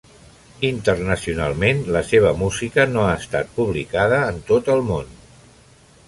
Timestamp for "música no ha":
2.39-3.11